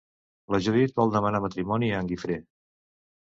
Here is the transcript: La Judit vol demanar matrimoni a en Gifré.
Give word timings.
La 0.53 0.59
Judit 0.67 0.95
vol 0.99 1.11
demanar 1.17 1.41
matrimoni 1.43 1.91
a 1.97 1.99
en 2.05 2.09
Gifré. 2.13 2.39